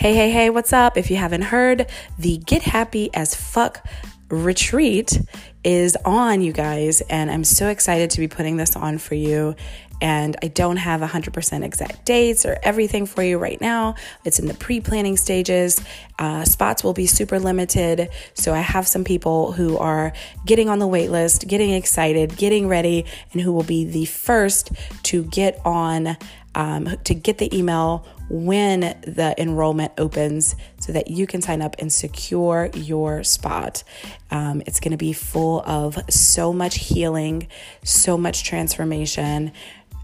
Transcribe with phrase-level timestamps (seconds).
[0.00, 0.96] Hey, hey, hey, what's up?
[0.96, 1.84] If you haven't heard,
[2.18, 3.86] the Get Happy as Fuck
[4.30, 5.20] retreat
[5.62, 9.56] is on, you guys, and I'm so excited to be putting this on for you.
[10.00, 13.96] And I don't have 100% exact dates or everything for you right now.
[14.24, 15.84] It's in the pre planning stages.
[16.18, 18.08] Uh, spots will be super limited.
[18.32, 20.14] So I have some people who are
[20.46, 24.72] getting on the wait list, getting excited, getting ready, and who will be the first
[25.02, 26.16] to get on,
[26.54, 31.76] um, to get the email when the enrollment opens so that you can sign up
[31.78, 33.82] and secure your spot.
[34.30, 37.48] Um, it's going to be full of so much healing,
[37.82, 39.52] so much transformation,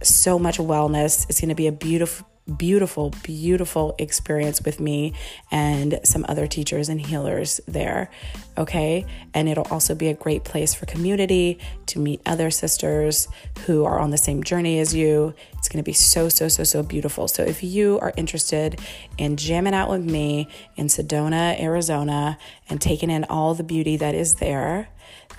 [0.02, 1.28] so much wellness.
[1.28, 5.12] It's going to be a beautiful beautiful, beautiful experience with me
[5.50, 8.10] and some other teachers and healers there.
[8.56, 9.04] Okay.
[9.34, 13.28] And it'll also be a great place for community to meet other sisters
[13.66, 15.34] who are on the same journey as you.
[15.54, 17.28] It's going to be so, so, so, so beautiful.
[17.28, 18.80] So if you are interested
[19.18, 24.14] in jamming out with me in Sedona, Arizona, and taking in all the beauty that
[24.14, 24.88] is there,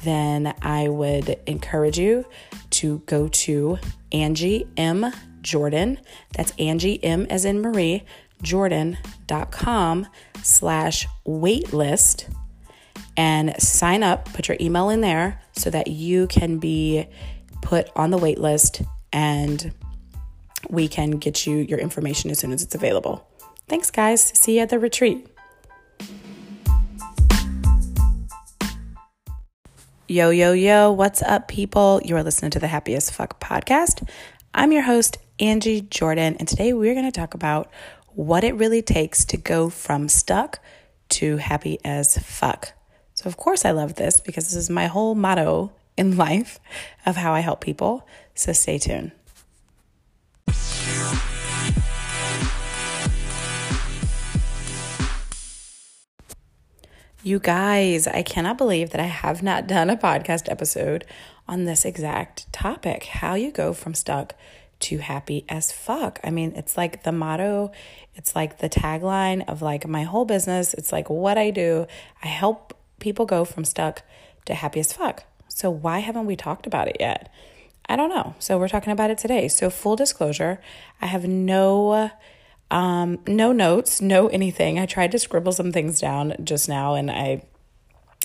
[0.04, 2.26] then I would encourage you
[2.72, 3.80] to go to
[4.12, 5.12] Angie M
[5.48, 6.00] Jordan.
[6.34, 8.04] That's Angie M as in Marie,
[8.44, 10.08] Jordan.com
[10.44, 12.34] slash waitlist
[13.16, 17.08] and sign up, put your email in there so that you can be
[17.62, 19.74] put on the waitlist and
[20.70, 23.26] we can get you your information as soon as it's available.
[23.70, 24.22] Thanks, guys.
[24.38, 25.28] See you at the retreat.
[30.10, 32.02] Yo, yo, yo, what's up, people?
[32.04, 34.08] You are listening to the Happy as Fuck podcast.
[34.54, 37.70] I'm your host, Angie Jordan, and today we're going to talk about
[38.16, 40.60] what it really takes to go from stuck
[41.10, 42.74] to happy as fuck.
[43.14, 46.60] So, of course, I love this because this is my whole motto in life
[47.06, 48.08] of how I help people.
[48.34, 49.12] So, stay tuned.
[57.22, 61.06] You guys, I cannot believe that I have not done a podcast episode
[61.48, 64.34] on this exact topic how you go from stuck
[64.80, 66.20] to happy as fuck.
[66.24, 67.72] I mean, it's like the motto,
[68.16, 70.74] it's like the tagline of like my whole business.
[70.74, 71.88] It's like what I do.
[72.24, 74.04] I help people go from stuck
[74.46, 75.24] to happy as fuck.
[75.48, 77.32] So why haven't we talked about it yet?
[77.90, 78.36] I don't know.
[78.40, 79.48] So we're talking about it today.
[79.48, 80.60] So full disclosure,
[81.02, 82.12] I have no
[82.70, 84.78] um no notes, no anything.
[84.78, 87.44] I tried to scribble some things down just now and I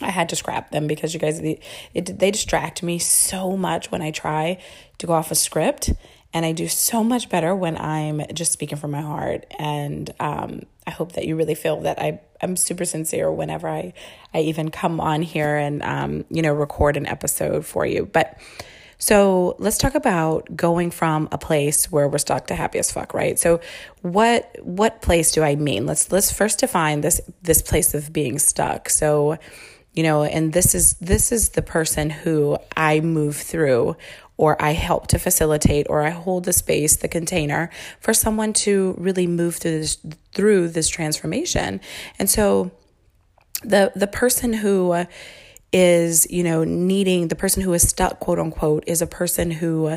[0.01, 4.03] I had to scrap them because you guys it, they distract me so much when
[4.03, 4.59] I try
[4.99, 5.93] to go off a script
[6.34, 9.47] and I do so much better when I'm just speaking from my heart.
[9.59, 13.93] And um, I hope that you really feel that I, I'm super sincere whenever I,
[14.32, 18.06] I even come on here and, um, you know, record an episode for you.
[18.06, 18.38] But
[18.98, 23.15] so let's talk about going from a place where we're stuck to happy as fuck,
[23.15, 23.37] right?
[23.37, 23.60] So
[24.03, 25.87] what what place do I mean?
[25.87, 28.88] Let's let's first define this this place of being stuck.
[28.88, 29.38] So
[29.92, 33.97] you know and this is this is the person who i move through
[34.42, 37.70] or I help to facilitate or I hold the space, the container
[38.00, 39.98] for someone to really move through this
[40.32, 41.80] through this transformation.
[42.19, 42.72] And so
[43.62, 45.04] the the person who
[45.72, 49.97] is you know needing the person who is stuck quote unquote is a person who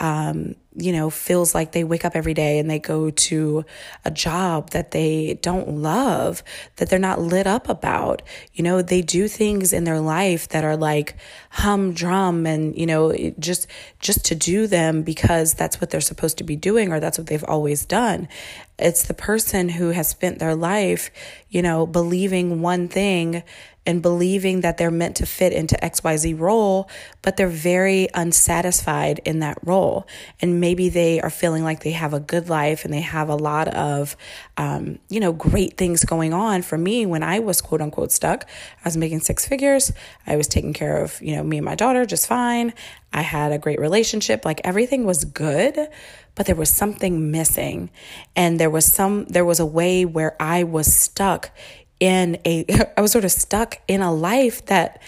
[0.00, 3.64] um, you know feels like they wake up every day and they go to
[4.04, 6.42] a job that they don't love
[6.76, 8.22] that they're not lit up about
[8.54, 11.16] you know they do things in their life that are like
[11.50, 13.66] humdrum and you know just
[14.00, 17.26] just to do them because that's what they're supposed to be doing or that's what
[17.26, 18.26] they've always done
[18.78, 21.10] it's the person who has spent their life
[21.50, 23.42] you know believing one thing
[23.84, 26.88] and believing that they're meant to fit into XYZ role,
[27.20, 30.06] but they're very unsatisfied in that role.
[30.40, 33.34] And maybe they are feeling like they have a good life and they have a
[33.34, 34.16] lot of,
[34.56, 36.62] um, you know, great things going on.
[36.62, 39.92] For me, when I was quote unquote stuck, I was making six figures.
[40.24, 42.74] I was taking care of, you know, me and my daughter just fine.
[43.12, 44.44] I had a great relationship.
[44.44, 45.76] Like everything was good,
[46.36, 47.90] but there was something missing.
[48.36, 51.50] And there was some, there was a way where I was stuck
[51.98, 52.64] in a,
[52.96, 55.02] I was sort of stuck in a life that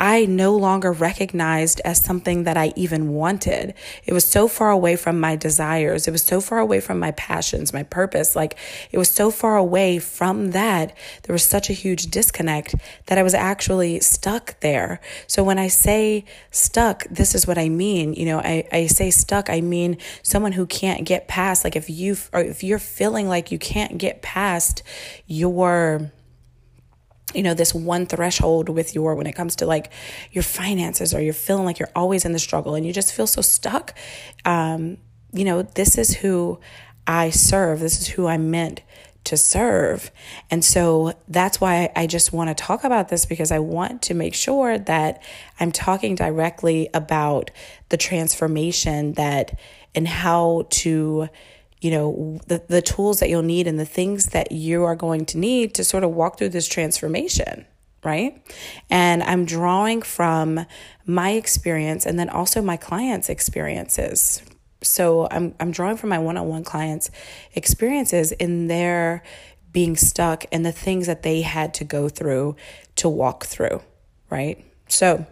[0.00, 3.74] I no longer recognized as something that I even wanted.
[4.06, 6.08] It was so far away from my desires.
[6.08, 8.34] It was so far away from my passions, my purpose.
[8.34, 8.56] Like
[8.90, 10.96] it was so far away from that.
[11.24, 12.76] There was such a huge disconnect
[13.06, 15.02] that I was actually stuck there.
[15.26, 18.14] So when I say stuck, this is what I mean.
[18.14, 21.90] You know, I, I say stuck, I mean someone who can't get past, like if
[21.90, 24.82] you, or if you're feeling like you can't get past
[25.26, 26.10] your,
[27.34, 29.92] you know this one threshold with your when it comes to like
[30.32, 33.26] your finances or you're feeling like you're always in the struggle and you just feel
[33.26, 33.94] so stuck
[34.44, 34.98] um,
[35.32, 36.58] you know this is who
[37.06, 38.82] i serve this is who i'm meant
[39.24, 40.10] to serve.
[40.50, 44.14] And so that's why I just want to talk about this because I want to
[44.14, 45.22] make sure that
[45.58, 47.50] I'm talking directly about
[47.90, 49.58] the transformation that
[49.94, 51.28] and how to
[51.80, 55.24] you know the, the tools that you'll need and the things that you are going
[55.26, 57.66] to need to sort of walk through this transformation
[58.04, 58.42] right
[58.88, 60.66] and i'm drawing from
[61.06, 64.42] my experience and then also my clients experiences
[64.82, 67.10] so I'm I'm drawing from my one-on-one clients
[67.54, 69.22] experiences in their
[69.72, 72.56] being stuck and the things that they had to go through
[72.96, 73.82] to walk through,
[74.28, 74.64] right?
[74.88, 75.26] So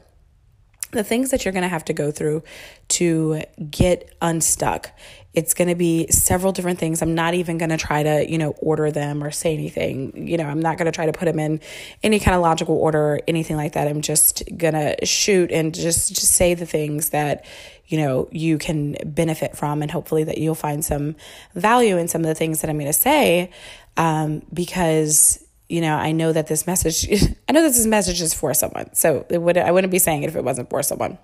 [0.90, 2.42] the things that you're going to have to go through
[2.88, 4.90] to get unstuck
[5.38, 7.00] it's going to be several different things.
[7.00, 10.26] I'm not even going to try to you know order them or say anything.
[10.26, 11.60] You know i'm not going to try to put them in
[12.02, 13.86] any kind of logical order or anything like that.
[13.86, 17.44] I'm just going to shoot and just, just say the things that
[17.86, 21.14] you know you can benefit from and hopefully that you'll find some
[21.54, 23.50] value in some of the things that i'm going to say
[23.96, 27.06] um, because you know, I know that this message,
[27.48, 28.94] I know that this message is for someone.
[28.94, 31.18] So would, I wouldn't be saying it if it wasn't for someone.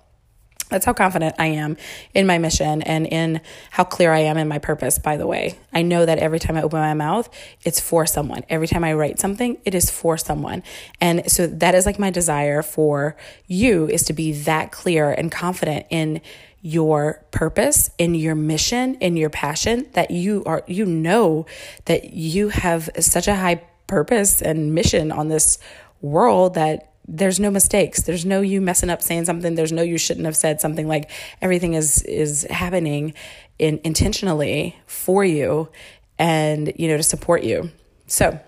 [0.69, 1.77] That's how confident I am
[2.15, 5.59] in my mission and in how clear I am in my purpose, by the way.
[5.71, 7.29] I know that every time I open my mouth,
[7.63, 8.43] it's for someone.
[8.49, 10.63] Every time I write something, it is for someone.
[10.99, 13.15] And so that is like my desire for
[13.45, 16.21] you is to be that clear and confident in
[16.61, 21.45] your purpose, in your mission, in your passion that you are, you know
[21.85, 25.57] that you have such a high purpose and mission on this
[26.01, 28.01] world that there's no mistakes.
[28.01, 29.55] There's no you messing up saying something.
[29.55, 30.87] There's no you shouldn't have said something.
[30.87, 31.11] Like
[31.41, 33.13] everything is is happening
[33.59, 35.69] in intentionally for you
[36.17, 37.69] and you know to support you.
[38.07, 38.39] So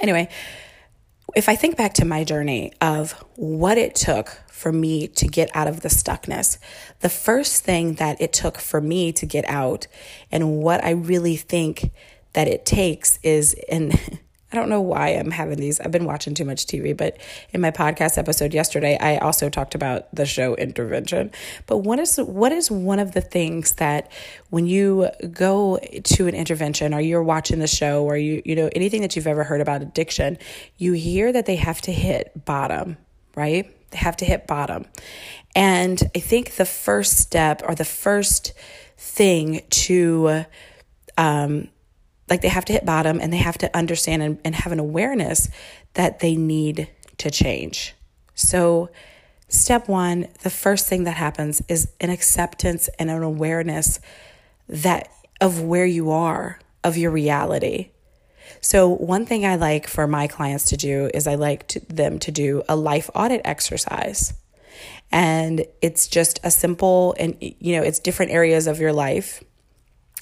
[0.00, 0.28] anyway
[1.34, 5.54] if i think back to my journey of what it took for me to get
[5.54, 6.58] out of the stuckness
[7.00, 9.86] the first thing that it took for me to get out
[10.30, 11.90] and what i really think
[12.32, 13.98] that it takes is and
[14.52, 15.78] I don't know why I'm having these.
[15.78, 17.18] I've been watching too much TV, but
[17.52, 21.30] in my podcast episode yesterday, I also talked about the show Intervention.
[21.66, 24.10] But what is what is one of the things that
[24.50, 28.68] when you go to an intervention or you're watching the show or you you know
[28.74, 30.36] anything that you've ever heard about addiction,
[30.78, 32.96] you hear that they have to hit bottom,
[33.36, 33.72] right?
[33.90, 34.86] They have to hit bottom.
[35.54, 38.52] And I think the first step or the first
[38.96, 40.44] thing to
[41.16, 41.68] um
[42.30, 44.78] like they have to hit bottom and they have to understand and, and have an
[44.78, 45.48] awareness
[45.94, 46.88] that they need
[47.18, 47.94] to change.
[48.34, 48.88] So,
[49.48, 54.00] step one, the first thing that happens is an acceptance and an awareness
[54.68, 55.10] that
[55.40, 57.90] of where you are, of your reality.
[58.60, 62.18] So, one thing I like for my clients to do is I like to, them
[62.20, 64.34] to do a life audit exercise.
[65.12, 69.42] And it's just a simple and, you know, it's different areas of your life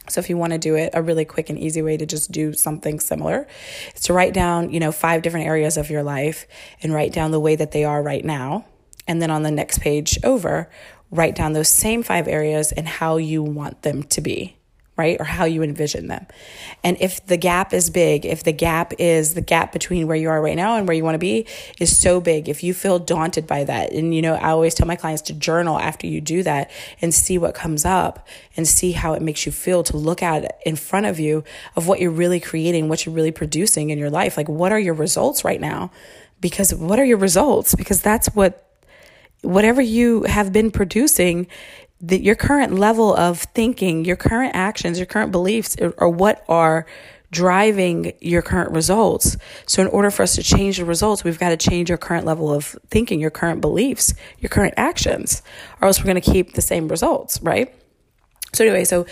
[0.09, 2.33] so if you want to do it, a really quick and easy way to just
[2.33, 3.47] do something similar
[3.95, 6.47] is to write down, you know, five different areas of your life
[6.83, 8.67] and write down the way that they are right now.
[9.07, 10.69] And then on the next page over,
[11.11, 14.58] write down those same five areas and how you want them to be
[14.99, 15.17] right?
[15.21, 16.27] Or how you envision them.
[16.83, 20.29] And if the gap is big, if the gap is the gap between where you
[20.29, 21.47] are right now and where you want to be
[21.79, 24.89] is so big, if you feel daunted by that, and you know, I always tell
[24.89, 28.93] my clients to journal after you do that and see what comes up and see
[28.93, 31.45] how it makes you feel to look at in front of you
[31.77, 34.37] of what you're really creating, what you're really producing in your life.
[34.37, 35.93] Like, what are your results right now?
[36.41, 37.75] Because what are your results?
[37.77, 38.65] Because that's what
[39.43, 41.47] whatever you have been producing
[42.01, 46.87] that your current level of thinking, your current actions, your current beliefs are what are
[47.31, 49.37] driving your current results.
[49.67, 52.25] So in order for us to change the results, we've got to change your current
[52.25, 55.43] level of thinking, your current beliefs, your current actions,
[55.81, 57.75] or else we're going to keep the same results, right?
[58.55, 59.05] So anyway, so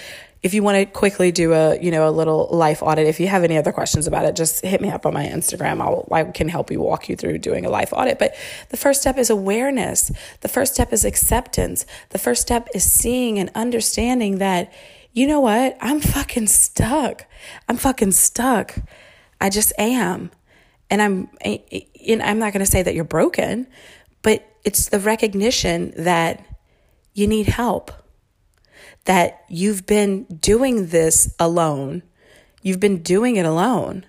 [0.47, 3.27] if you want to quickly do a you know a little life audit if you
[3.27, 5.81] have any other questions about it just hit me up on my instagram.
[5.81, 8.21] I'll, i can help you walk you through doing a life audit.
[8.21, 8.37] But
[8.69, 10.13] the first step is awareness.
[10.43, 11.85] The first step is acceptance.
[12.11, 14.73] The first step is seeing and understanding that
[15.13, 15.77] you know what?
[15.81, 17.27] I'm fucking stuck.
[17.69, 18.77] I'm fucking stuck.
[19.41, 20.31] I just am.
[20.91, 23.67] And i'm and i'm not going to say that you're broken
[24.23, 26.47] but it's the recognition that
[27.15, 27.91] you need help
[29.07, 32.03] that you've been doing this alone.
[32.63, 34.05] You've been doing it alone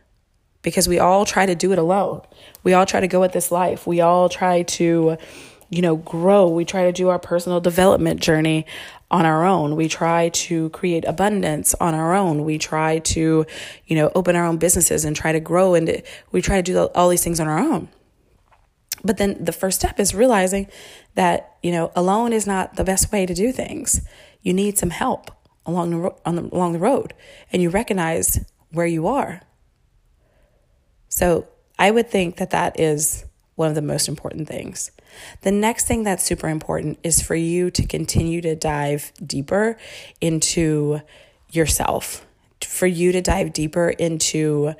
[0.61, 2.21] because we all try to do it alone.
[2.63, 3.87] We all try to go at this life.
[3.87, 5.17] We all try to,
[5.69, 6.49] you know, grow.
[6.49, 8.65] We try to do our personal development journey
[9.09, 9.75] on our own.
[9.75, 12.43] We try to create abundance on our own.
[12.43, 13.45] We try to,
[13.85, 16.01] you know, open our own businesses and try to grow and
[16.31, 17.87] we try to do all these things on our own.
[19.03, 20.67] But then the first step is realizing
[21.13, 24.01] that, you know, alone is not the best way to do things
[24.47, 25.29] you need some help
[25.65, 27.13] along the, on the, along the road
[27.51, 28.39] and you recognize
[28.71, 29.41] where you are
[31.09, 33.25] So I would think that that is
[33.55, 34.91] one of the most important things.
[35.41, 39.77] The next thing that's super important is for you to continue to dive deeper
[40.21, 41.01] into
[41.51, 42.25] yourself,
[42.63, 44.75] for you to dive deeper into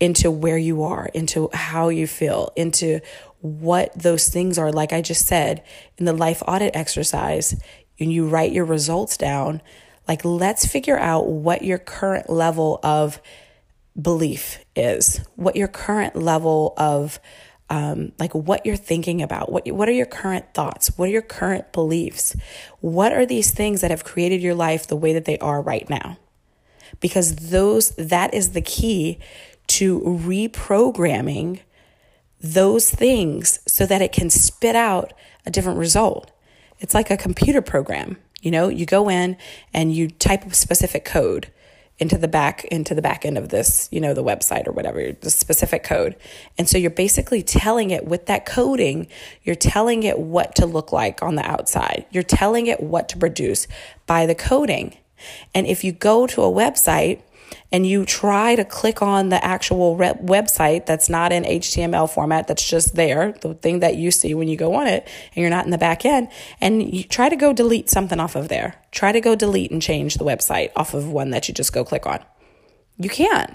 [0.00, 3.00] into where you are, into how you feel, into
[3.40, 4.72] what those things are.
[4.72, 5.62] Like I just said
[5.96, 7.54] in the life audit exercise,
[7.98, 9.62] and you write your results down,
[10.08, 13.20] like let's figure out what your current level of
[14.00, 17.20] belief is, what your current level of
[17.70, 19.50] um, like what you're thinking about.
[19.50, 20.98] What what are your current thoughts?
[20.98, 22.36] What are your current beliefs?
[22.80, 25.88] What are these things that have created your life the way that they are right
[25.88, 26.18] now?
[27.00, 29.18] Because those that is the key
[29.66, 31.60] to reprogramming
[32.40, 35.14] those things so that it can spit out
[35.46, 36.30] a different result.
[36.84, 38.18] It's like a computer program.
[38.42, 39.38] You know, you go in
[39.72, 41.50] and you type a specific code
[41.98, 45.10] into the back into the back end of this, you know, the website or whatever,
[45.12, 46.14] the specific code.
[46.58, 49.06] And so you're basically telling it with that coding,
[49.44, 52.04] you're telling it what to look like on the outside.
[52.10, 53.66] You're telling it what to produce
[54.06, 54.94] by the coding.
[55.54, 57.22] And if you go to a website
[57.72, 62.46] and you try to click on the actual rep- website that's not in HTML format,
[62.46, 65.50] that's just there, the thing that you see when you go on it, and you're
[65.50, 66.28] not in the back end,
[66.60, 68.76] and you try to go delete something off of there.
[68.90, 71.84] Try to go delete and change the website off of one that you just go
[71.84, 72.24] click on.
[72.98, 73.54] You can't.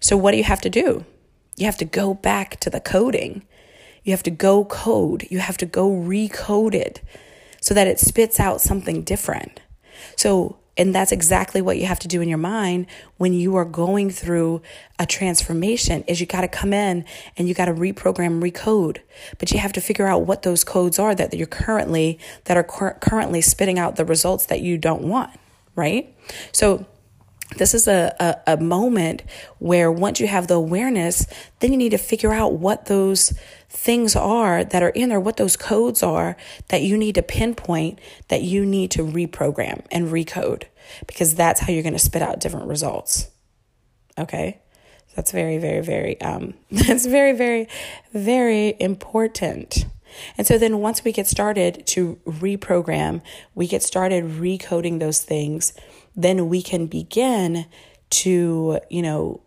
[0.00, 1.04] So, what do you have to do?
[1.56, 3.44] You have to go back to the coding.
[4.02, 5.26] You have to go code.
[5.30, 7.00] You have to go recode it
[7.60, 9.60] so that it spits out something different.
[10.16, 13.64] So, and that's exactly what you have to do in your mind when you are
[13.64, 14.60] going through
[14.98, 17.04] a transformation is you got to come in
[17.36, 18.98] and you got to reprogram, recode.
[19.38, 22.64] But you have to figure out what those codes are that you're currently that are
[22.64, 25.30] cur- currently spitting out the results that you don't want,
[25.76, 26.12] right?
[26.52, 26.86] So
[27.56, 29.22] this is a, a, a moment
[29.58, 31.26] where once you have the awareness,
[31.60, 33.32] then you need to figure out what those
[33.68, 36.36] things are that are in there, what those codes are
[36.68, 37.98] that you need to pinpoint,
[38.28, 40.64] that you need to reprogram and recode,
[41.06, 43.30] because that's how you're going to spit out different results.
[44.18, 44.60] Okay.
[45.14, 47.68] That's very, very, very, um, that's very, very,
[48.12, 49.86] very important.
[50.36, 53.22] And so then once we get started to reprogram,
[53.54, 55.72] we get started recoding those things,
[56.14, 57.66] then we can begin
[58.10, 59.42] to, you know,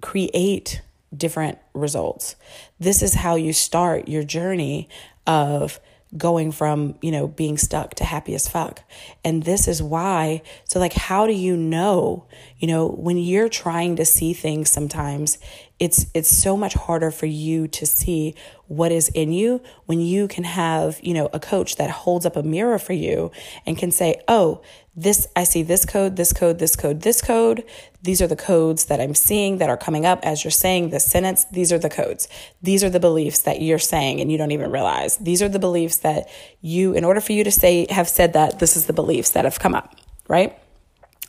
[0.00, 0.82] create
[1.16, 2.36] different results.
[2.78, 4.88] This is how you start your journey
[5.26, 5.80] of
[6.16, 8.82] going from, you know, being stuck to happy as fuck.
[9.24, 12.26] And this is why, so like, how do you know,
[12.58, 15.38] you know, when you're trying to see things sometimes,
[15.78, 18.34] it's, it's so much harder for you to see
[18.66, 22.36] what is in you when you can have, you know, a coach that holds up
[22.36, 23.30] a mirror for you
[23.66, 24.62] and can say, oh,
[25.00, 27.62] this, I see this code, this code, this code, this code.
[28.02, 31.04] These are the codes that I'm seeing that are coming up as you're saying this
[31.04, 31.44] sentence.
[31.52, 32.26] These are the codes.
[32.60, 35.16] These are the beliefs that you're saying and you don't even realize.
[35.18, 36.28] These are the beliefs that
[36.60, 39.44] you, in order for you to say, have said that, this is the beliefs that
[39.44, 39.94] have come up,
[40.26, 40.58] right?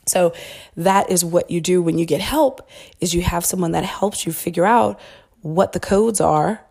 [0.04, 0.32] So
[0.76, 2.68] that is what you do when you get help
[3.00, 4.98] is you have someone that helps you figure out
[5.42, 6.66] what the codes are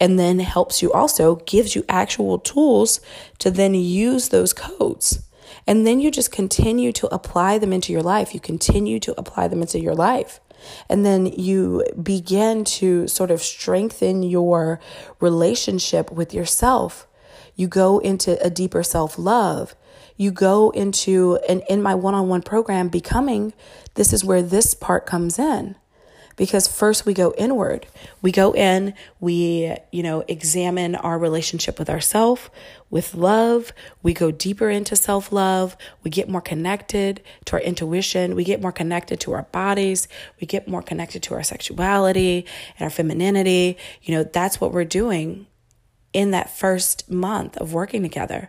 [0.00, 3.00] and then helps you also gives you actual tools
[3.38, 5.22] to then use those codes.
[5.70, 8.34] And then you just continue to apply them into your life.
[8.34, 10.40] You continue to apply them into your life.
[10.88, 14.80] And then you begin to sort of strengthen your
[15.20, 17.06] relationship with yourself.
[17.54, 19.76] You go into a deeper self love.
[20.16, 23.54] You go into, and in my one on one program, becoming,
[23.94, 25.76] this is where this part comes in
[26.40, 27.86] because first we go inward.
[28.22, 32.48] We go in, we, you know, examine our relationship with ourselves,
[32.88, 33.74] with love.
[34.02, 35.76] We go deeper into self love.
[36.02, 38.34] We get more connected to our intuition.
[38.34, 40.08] We get more connected to our bodies.
[40.40, 42.46] We get more connected to our sexuality
[42.78, 43.76] and our femininity.
[44.00, 45.46] You know, that's what we're doing
[46.14, 48.48] in that first month of working together.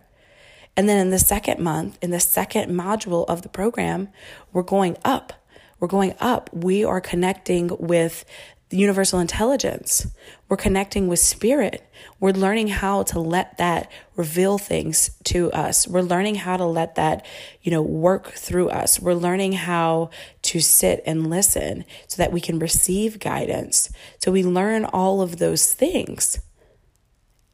[0.78, 4.08] And then in the second month, in the second module of the program,
[4.54, 5.34] we're going up
[5.82, 6.50] we're going up.
[6.54, 8.24] We are connecting with
[8.70, 10.08] universal intelligence.
[10.48, 11.86] We're connecting with spirit.
[12.20, 15.88] We're learning how to let that reveal things to us.
[15.88, 17.26] We're learning how to let that,
[17.62, 19.00] you know, work through us.
[19.00, 20.12] We're learning how
[20.44, 23.90] to sit and listen so that we can receive guidance.
[24.20, 26.40] So we learn all of those things.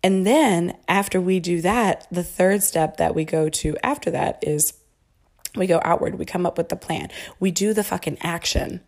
[0.04, 4.44] And then after we do that, the third step that we go to after that
[4.44, 4.74] is
[5.58, 6.18] we go outward.
[6.18, 7.10] We come up with the plan.
[7.40, 8.82] We do the fucking action.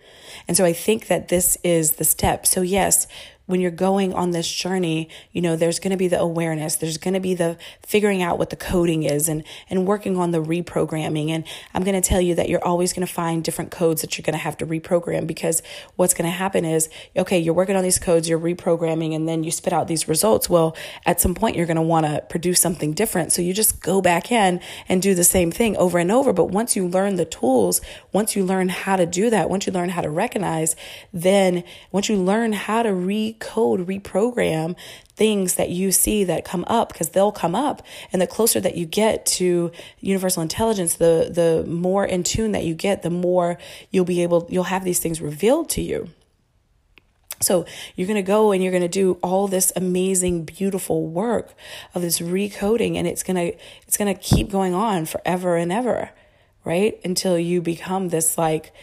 [0.47, 2.45] And so I think that this is the step.
[2.45, 3.07] So, yes,
[3.49, 6.99] when you're going on this journey, you know, there's going to be the awareness, there's
[6.99, 10.37] going to be the figuring out what the coding is and and working on the
[10.37, 11.29] reprogramming.
[11.29, 14.15] And I'm going to tell you that you're always going to find different codes that
[14.15, 15.63] you're going to have to reprogram because
[15.95, 19.43] what's going to happen is, okay, you're working on these codes, you're reprogramming, and then
[19.43, 20.47] you spit out these results.
[20.47, 20.77] Well,
[21.07, 23.31] at some point, you're going to want to produce something different.
[23.31, 26.33] So you just go back in and do the same thing over and over.
[26.33, 27.81] But once you learn the tools,
[28.13, 30.75] once you learn how to do that, once you learn how to recognize,
[31.11, 32.93] then once you learn how to
[33.39, 34.75] recode, reprogram
[35.15, 37.81] things that you see that come up because they'll come up
[38.11, 42.63] and the closer that you get to universal intelligence the the more in tune that
[42.63, 43.57] you get the more
[43.91, 46.09] you'll be able you'll have these things revealed to you
[47.41, 47.65] so
[47.95, 51.53] you're going to go and you're going to do all this amazing beautiful work
[51.95, 55.71] of this recoding and it's going to it's going to keep going on forever and
[55.71, 56.11] ever,
[56.65, 56.99] right?
[57.03, 58.73] Until you become this like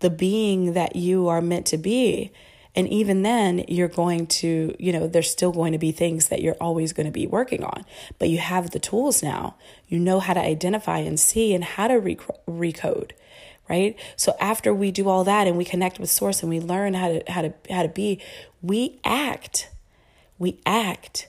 [0.00, 2.32] the being that you are meant to be.
[2.74, 6.40] And even then, you're going to, you know, there's still going to be things that
[6.40, 7.84] you're always going to be working on,
[8.18, 9.56] but you have the tools now.
[9.88, 12.00] You know how to identify and see and how to
[12.48, 13.12] recode
[13.68, 13.96] right?
[14.16, 17.08] So after we do all that and we connect with source and we learn how
[17.08, 18.20] to how to how to be,
[18.60, 19.70] we act.
[20.38, 21.28] We act.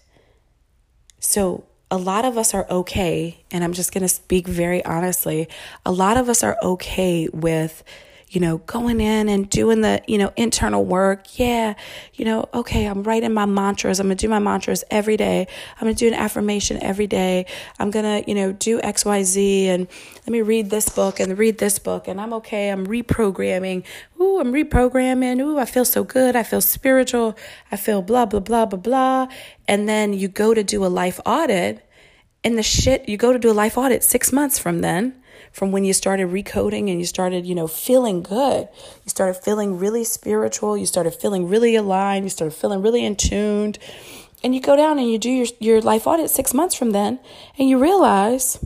[1.20, 5.48] So a lot of us are okay, and I'm just going to speak very honestly.
[5.86, 7.84] A lot of us are okay with
[8.34, 11.38] you know, going in and doing the, you know, internal work.
[11.38, 11.76] Yeah,
[12.16, 14.00] you know, okay, I'm writing my mantras.
[14.00, 15.46] I'm going to do my mantras every day.
[15.76, 17.46] I'm going to do an affirmation every day.
[17.78, 19.88] I'm going to, you know, do XYZ and
[20.22, 22.70] let me read this book and read this book and I'm okay.
[22.70, 23.86] I'm reprogramming.
[24.20, 25.40] Ooh, I'm reprogramming.
[25.40, 26.36] Ooh, I feel so good.
[26.36, 27.38] I feel spiritual.
[27.72, 29.28] I feel blah, blah, blah, blah, blah.
[29.68, 31.88] And then you go to do a life audit
[32.44, 35.72] and the shit, you go to do a life audit six months from then from
[35.72, 38.68] when you started recoding and you started, you know, feeling good.
[39.04, 40.78] You started feeling really spiritual.
[40.78, 42.26] You started feeling really aligned.
[42.26, 43.78] You started feeling really in tuned.
[44.44, 47.20] And you go down and you do your, your life audit six months from then,
[47.58, 48.60] and you realize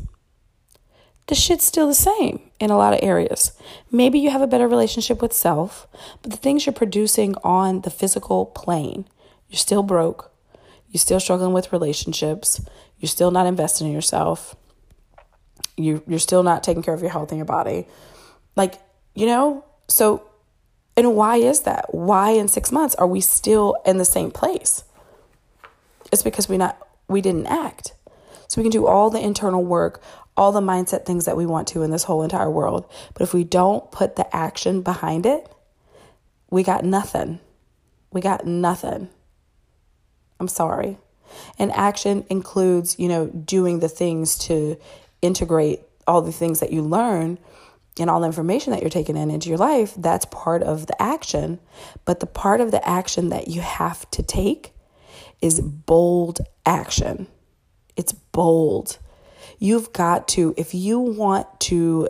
[1.28, 3.52] the shit's still the same in a lot of areas.
[3.92, 5.86] Maybe you have a better relationship with self,
[6.22, 9.06] but the things you're producing on the physical plane,
[9.50, 10.32] you're still broke.
[10.90, 12.62] You're still struggling with relationships.
[12.98, 14.56] You're still not investing in yourself
[15.78, 17.88] you you're still not taking care of your health and your body.
[18.56, 18.82] Like,
[19.16, 20.24] you know, so
[20.96, 21.94] and why is that?
[21.94, 24.84] Why in 6 months are we still in the same place?
[26.12, 27.94] It's because we not we didn't act.
[28.48, 30.02] So we can do all the internal work,
[30.36, 32.90] all the mindset things that we want to in this whole entire world.
[33.14, 35.50] But if we don't put the action behind it,
[36.50, 37.40] we got nothing.
[38.12, 39.10] We got nothing.
[40.40, 40.98] I'm sorry.
[41.60, 44.78] And action includes, you know, doing the things to
[45.22, 47.38] integrate all the things that you learn
[48.00, 51.02] and all the information that you're taking in into your life, that's part of the
[51.02, 51.60] action.
[52.06, 54.74] But the part of the action that you have to take
[55.42, 57.28] is bold action.
[57.96, 59.00] It's bold.
[59.60, 62.10] You've got to, if you want to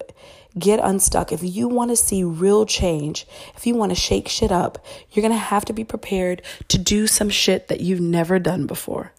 [0.57, 4.51] get unstuck, if you want to see real change, if you want to shake shit
[4.51, 8.39] up, you're going to have to be prepared to do some shit that you've never
[8.39, 9.13] done before.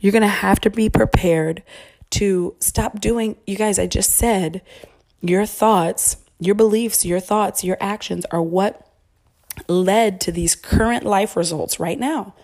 [0.00, 1.62] You're going to have to be prepared
[2.10, 4.62] to stop doing, you guys, I just said
[5.20, 8.86] your thoughts, your beliefs, your thoughts, your actions are what
[9.68, 12.34] led to these current life results right now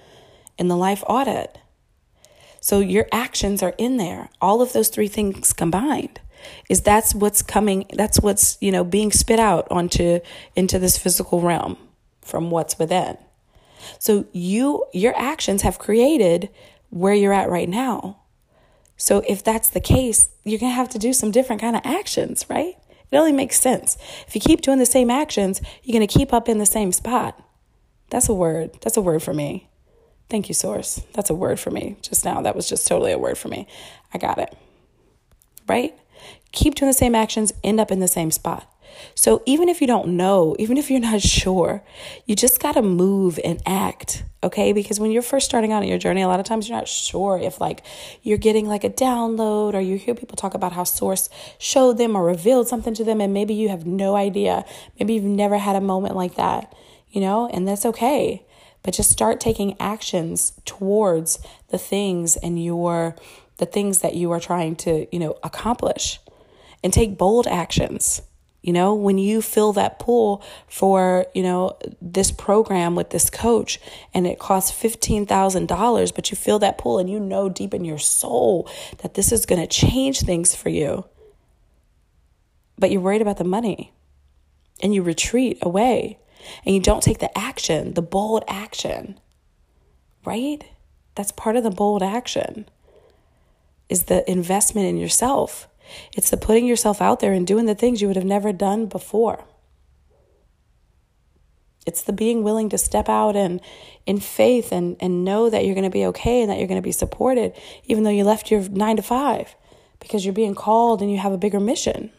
[0.58, 1.58] in the life audit.
[2.60, 4.30] So your actions are in there.
[4.40, 6.20] All of those three things combined
[6.68, 10.20] is that's what's coming, that's what's, you know, being spit out onto
[10.56, 11.76] into this physical realm
[12.20, 13.18] from what's within.
[13.98, 16.48] So you your actions have created
[16.90, 18.21] where you're at right now.
[19.02, 21.82] So if that's the case, you're going to have to do some different kind of
[21.84, 22.76] actions, right?
[23.10, 23.98] It only makes sense.
[24.28, 26.92] If you keep doing the same actions, you're going to keep up in the same
[26.92, 27.36] spot.
[28.10, 28.78] That's a word.
[28.80, 29.68] That's a word for me.
[30.30, 31.02] Thank you, Source.
[31.14, 32.42] That's a word for me just now.
[32.42, 33.66] That was just totally a word for me.
[34.14, 34.56] I got it.
[35.66, 35.98] Right?
[36.52, 38.71] Keep doing the same actions, end up in the same spot.
[39.14, 41.82] So even if you don't know, even if you're not sure,
[42.26, 44.72] you just got to move and act, okay?
[44.72, 46.88] Because when you're first starting out on your journey, a lot of times you're not
[46.88, 47.84] sure if like
[48.22, 51.28] you're getting like a download or you hear people talk about how source
[51.58, 54.64] showed them or revealed something to them and maybe you have no idea.
[54.98, 56.74] Maybe you've never had a moment like that,
[57.10, 57.48] you know?
[57.48, 58.44] And that's okay.
[58.82, 63.16] But just start taking actions towards the things and your
[63.58, 66.18] the things that you are trying to, you know, accomplish.
[66.84, 68.22] And take bold actions
[68.62, 73.80] you know, when you fill that pool for, you know, this program with this coach
[74.14, 77.98] and it costs $15,000, but you fill that pool and you know deep in your
[77.98, 81.04] soul that this is going to change things for you.
[82.78, 83.92] But you're worried about the money
[84.80, 86.18] and you retreat away
[86.64, 89.18] and you don't take the action, the bold action.
[90.24, 90.64] right?
[91.14, 92.68] That's part of the bold action.
[93.88, 95.68] Is the investment in yourself.
[96.16, 98.86] It's the putting yourself out there and doing the things you would have never done
[98.86, 99.44] before.
[101.84, 103.60] It's the being willing to step out and
[104.06, 106.80] in faith and, and know that you're going to be okay and that you're going
[106.80, 109.54] to be supported, even though you left your nine to five
[109.98, 112.10] because you're being called and you have a bigger mission.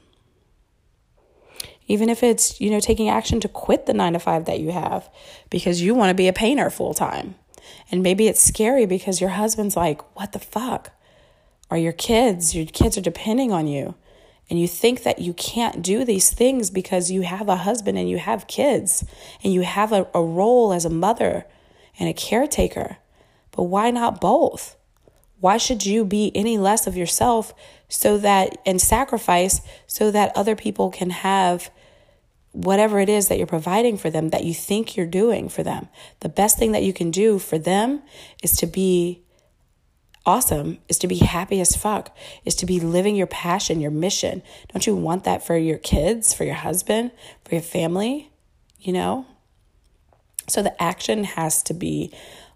[1.88, 4.71] Even if it's, you know, taking action to quit the nine to five that you
[4.71, 5.09] have
[5.49, 7.36] because you want to be a painter full time.
[7.91, 10.91] And maybe it's scary because your husband's like, what the fuck?
[11.73, 13.95] Or your kids, your kids are depending on you
[14.47, 18.07] and you think that you can't do these things because you have a husband and
[18.07, 19.03] you have kids
[19.43, 21.47] and you have a, a role as a mother
[21.97, 22.97] and a caretaker.
[23.49, 24.77] But why not both?
[25.39, 27.55] Why should you be any less of yourself
[27.89, 31.71] so that and sacrifice so that other people can have
[32.51, 35.88] whatever it is that you're providing for them that you think you're doing for them?
[36.19, 38.03] The best thing that you can do for them
[38.43, 39.22] is to be
[40.25, 44.41] awesome is to be happy as fuck, is to be living your passion, your mission.
[44.71, 47.12] Don't you want that for your kids, for your husband,
[47.43, 48.31] for your family?
[48.79, 49.25] You know?
[50.47, 52.13] So the action has to be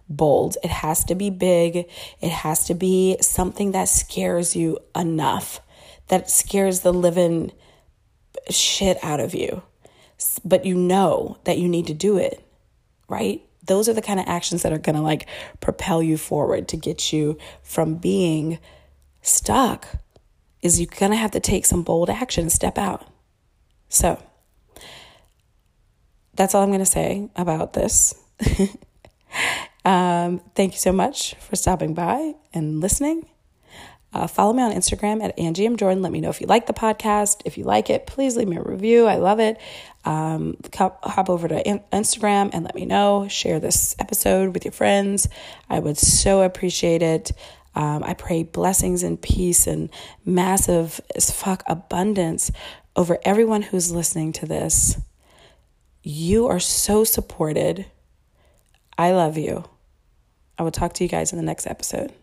[0.10, 0.58] bold.
[0.63, 1.89] It has to be big.
[2.21, 5.60] It has to be something that scares you enough,
[6.08, 7.51] that scares the living
[8.49, 9.63] shit out of you.
[10.43, 12.43] But you know that you need to do it,
[13.08, 13.46] right?
[13.67, 15.27] Those are the kind of actions that are going to like
[15.60, 18.60] propel you forward to get you from being
[19.21, 19.88] stuck
[20.62, 23.06] is you're going to have to take some bold action and step out.
[23.89, 24.21] So
[26.34, 28.13] that's all i'm going to say about this.
[29.88, 33.25] Um, thank you so much for stopping by and listening
[34.13, 35.76] uh, follow me on Instagram at Angie M.
[35.76, 36.02] Jordan.
[36.02, 37.41] Let me know if you like the podcast.
[37.46, 39.06] If you like it, please leave me a review.
[39.06, 39.60] I love it.
[40.06, 43.28] Um, hop over to Instagram and let me know.
[43.28, 45.28] Share this episode with your friends.
[45.70, 47.32] I would so appreciate it.
[47.76, 49.89] Um, I pray blessings and peace and
[50.26, 52.52] massive as fuck abundance
[52.96, 54.98] over everyone who's listening to this.
[56.02, 57.86] You are so supported.
[58.98, 59.65] I love you.
[60.58, 62.13] I will talk to you guys in the next episode.